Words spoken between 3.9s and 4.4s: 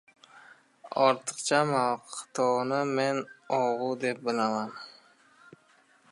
deb